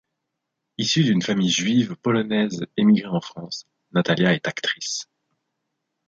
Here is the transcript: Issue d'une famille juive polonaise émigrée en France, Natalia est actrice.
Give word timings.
Issue 0.79 1.03
d'une 1.03 1.21
famille 1.21 1.51
juive 1.51 1.95
polonaise 1.95 2.65
émigrée 2.75 3.05
en 3.07 3.21
France, 3.21 3.67
Natalia 3.91 4.33
est 4.33 4.47
actrice. 4.47 5.07